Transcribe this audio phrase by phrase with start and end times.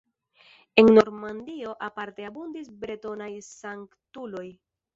[0.81, 4.47] En Normandio aparte abundis bretonaj sanktuloj.